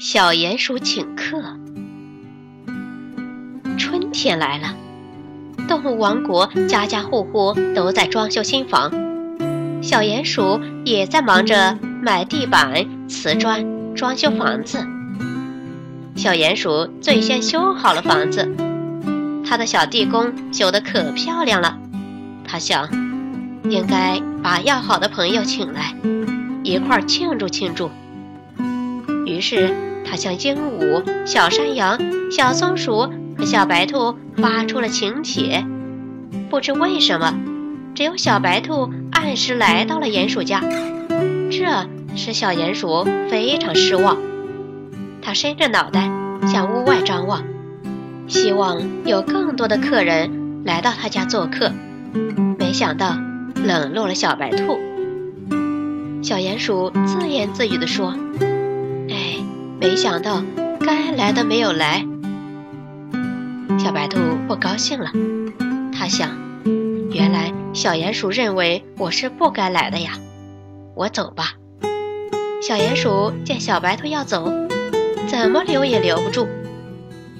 [0.00, 1.42] 小鼹鼠请客。
[3.76, 4.76] 春天来了，
[5.66, 8.92] 动物王国家家户户都在装修新房，
[9.82, 14.86] 小鼹鼠也在忙着买地板、瓷砖，装修房子。
[16.14, 18.54] 小鼹鼠最先修好了房子，
[19.44, 21.76] 他的小地宫修得可漂亮了。
[22.46, 22.88] 他想，
[23.68, 25.92] 应该把要好的朋友请来，
[26.62, 27.90] 一块儿庆祝庆祝。
[29.28, 29.74] 于是。
[30.10, 31.98] 他向鹦鹉、小山羊、
[32.30, 35.66] 小松鼠和小白兔发出了请帖。
[36.48, 37.34] 不知为什么，
[37.94, 40.62] 只有小白兔按时来到了鼹鼠家，
[41.50, 44.16] 这使小鼹鼠非常失望。
[45.20, 46.10] 他伸着脑袋
[46.46, 47.44] 向屋外张望，
[48.28, 51.70] 希望有更多的客人来到他家做客。
[52.58, 53.14] 没想到
[53.62, 54.78] 冷落了小白兔。
[56.22, 58.16] 小鼹鼠自言自语地说。
[59.80, 60.42] 没想到，
[60.80, 62.04] 该来的没有来。
[63.78, 65.10] 小白兔不高兴了，
[65.92, 66.36] 他想：
[67.12, 70.18] 原来小鼹鼠认为我是不该来的呀。
[70.96, 71.52] 我走吧。
[72.60, 74.52] 小鼹鼠见小白兔要走，
[75.28, 76.48] 怎么留也留不住。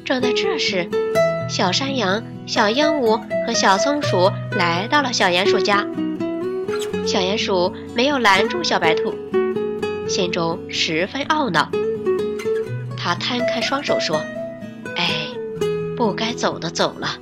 [0.04, 0.88] 正在这时，
[1.50, 5.84] 小山羊、小鹦鹉和小松鼠来到了小鼹鼠家。
[7.04, 9.12] 小鼹鼠没有拦住小白兔，
[10.08, 11.68] 心中十分懊恼。
[13.08, 14.20] 他摊开双手说
[14.94, 15.28] ：“哎，
[15.96, 17.16] 不该走的走了。”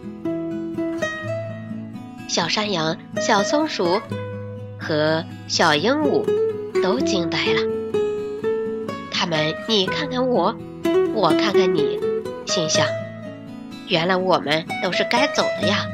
[2.26, 4.00] 小山羊、小松鼠
[4.80, 6.24] 和小鹦鹉
[6.82, 7.60] 都惊呆了。
[9.12, 10.56] 他们你看看我，
[11.14, 12.00] 我看看你，
[12.46, 12.84] 心想：
[13.86, 15.86] 原来我们都是该走的呀。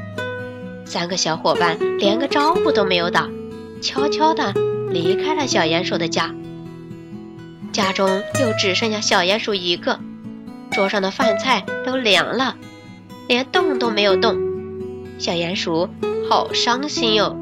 [0.86, 3.28] 三个小伙伴连个招呼都没有打，
[3.82, 4.54] 悄悄地
[4.88, 6.34] 离开了小鼹鼠的家。
[7.72, 9.98] 家中又只剩下小鼹鼠一个，
[10.70, 12.56] 桌上的饭菜都凉了，
[13.28, 14.36] 连动都没有动。
[15.18, 15.88] 小鼹鼠
[16.28, 17.41] 好伤心哟。